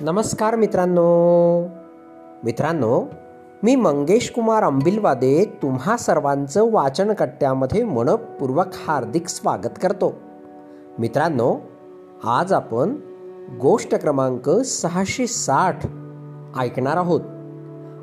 [0.00, 1.68] नमस्कार मित्रांनो.
[2.44, 3.04] मित्रांनो
[3.62, 10.14] मी मंगेश कुमार अंबिलवादे तुम्हा सर्वांचं वाचनकट्ट्यामध्ये मनपूर्वक हार्दिक स्वागत करतो.
[10.98, 11.56] मित्रांनो
[12.24, 12.96] आज आपण
[13.60, 15.86] गोष्ट क्रमांक सहाशे साठ
[16.58, 17.20] ऐकणार आहोत.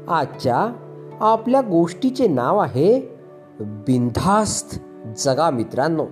[0.09, 0.73] आजच्या
[1.19, 3.19] आपल्या गोष्टीचे नाव आहे
[3.59, 4.79] बिनधास्त
[5.17, 6.05] जगा मित्रांनो.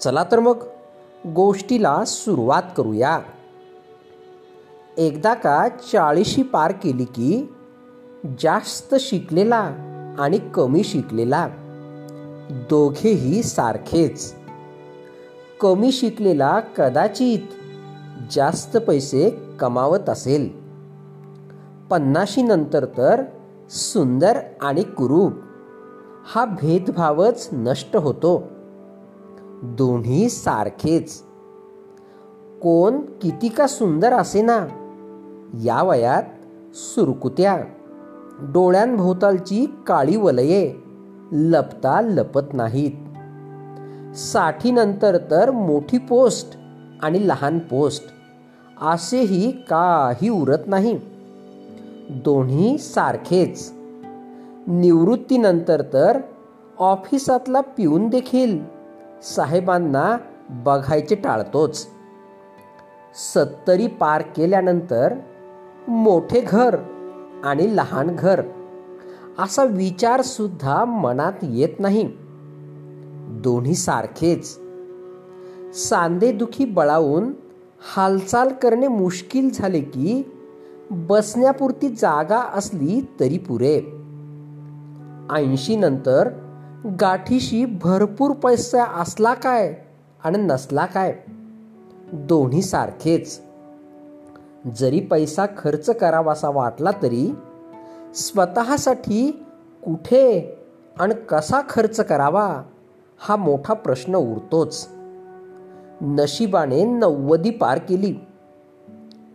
[0.00, 0.56] चला तर मग
[1.26, 3.18] गोष्टीला सुरुवात करूया.
[4.98, 7.54] एकदा का चाळीशी पार केली की
[8.24, 9.70] जास्त शिकलेला
[10.18, 11.48] आणि कमी शिकलेला.
[12.50, 14.34] दोघेही सारखेच.
[15.60, 17.38] कमी शिकलेला कदाचित
[18.30, 19.30] जास्त पैसे
[19.60, 20.48] कमावत असेल.
[21.90, 23.22] पन्नाशी नंतर तर
[23.70, 25.32] सुंदर आणि कुरूप.
[26.26, 28.42] हा भेदभावच नष्ट होतो.
[29.62, 31.22] दोन्ही सारखेच.
[32.62, 34.66] कोण किती का सुंदर असे ना?
[35.62, 36.22] या वयात
[36.76, 37.64] सुरकुत्या.
[38.40, 40.74] डोळ्यांभोवतालची काळी वलये
[41.32, 42.92] लपता लपत नाहीत.
[44.16, 46.58] साठीनंतर तर मोठी पोस्ट
[47.02, 48.04] आणि लहान पोस्ट.
[48.80, 51.00] असेही काही उरत नाही.
[52.10, 53.72] दोन्ही सारखेच.
[54.66, 56.18] निवृत्तीनंतर तर
[56.78, 58.58] ऑफिसातला पिऊन देखील
[59.22, 60.16] साहेबांना
[60.50, 61.86] बघायचे टाळतोच.
[63.34, 65.14] सत्तरी पार केल्यानंतर
[65.88, 66.76] मोठे घर
[67.44, 68.42] आणि लहान घर
[69.38, 72.10] असा विचार सुद्धा मनात येत नाही.
[73.30, 74.58] दोन्ही सारखेच.
[75.74, 77.32] सांधेदुखी बळावून
[77.96, 80.32] हालचाल करणे मुश्किल झाले की
[80.90, 83.80] बसण्यापुरती जागा असली तरी पुरे.
[85.34, 86.28] ऐंशी नंतर
[87.00, 89.74] गाठीशी भरपूर पैसा असला काय
[90.24, 91.18] आणि नसला काय?
[92.12, 93.40] दोन्ही सारखेच.
[94.70, 97.34] जरी पैसा खर्च करावासा वाटला तरी
[98.14, 99.44] स्वतःसाठी
[99.84, 100.58] कुठे
[100.98, 102.62] आणि कसा खर्च करावा
[103.18, 104.88] हा मोठा प्रश्न उरतोच.
[106.02, 108.16] नशिबाने नव्वदी पार केली.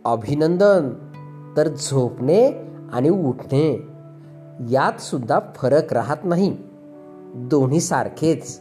[0.04, 0.90] अभिनंदन.
[1.56, 3.88] तर झोपणे आणि उठणे
[4.70, 6.56] यात सुद्धा फरक राहत नाही.
[7.34, 8.60] दोन्ही सारखेच.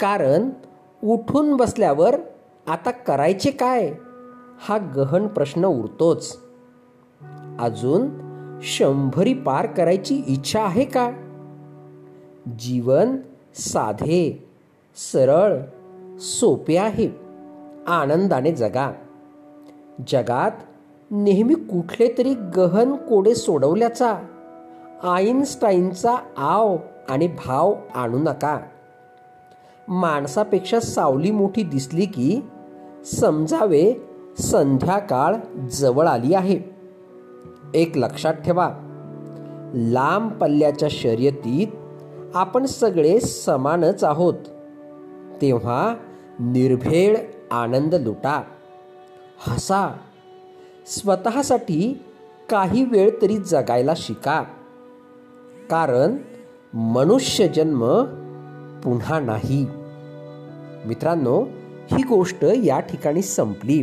[0.00, 0.50] कारण
[1.04, 2.16] उठून बसल्यावर
[2.66, 3.90] आता करायचे काय?
[4.60, 6.38] हा गहन प्रश्न उरतोच.
[7.60, 8.08] अजून
[8.62, 11.10] शंभरी पार करायची इच्छा आहे का?
[12.58, 13.16] जीवन
[13.54, 14.48] साधे
[14.96, 15.60] सरळ
[16.18, 17.10] सोपे आहे.
[17.86, 18.92] आनंदाने जगा.
[20.08, 20.50] जगात
[21.10, 24.18] नेहमी कुठले तरी गहन कोडे सोडवल्याचा
[25.02, 26.76] आईन्स्टाईनचा आव
[27.08, 28.60] आणि भाव आणू नका.
[29.88, 32.40] माणसापेक्षा सावली मोठी दिसली की
[33.04, 35.34] समजावे संध्याकाळ
[35.70, 36.60] जवळ आली आहे.
[37.74, 38.70] एक लक्षात ठेवा
[39.74, 41.66] लांब पल्ल्याच्या शर्यतीत
[42.36, 44.34] आपण सगळे समानच आहोत.
[45.42, 45.94] तेव्हा
[46.40, 47.16] निर्भेळ
[47.50, 48.42] आनंद लुटा.
[49.38, 49.96] हसा.
[50.86, 52.02] स्वतःसाठी
[52.50, 54.42] काही वेळ तरी जगायला शिका.
[55.70, 56.16] कारण
[56.74, 58.04] मनुष्य जन्म
[58.84, 59.66] पुन्हा नाही.
[60.86, 61.44] मित्रांनो
[61.92, 63.82] ही गोष्ट या ठिकाणी संपली.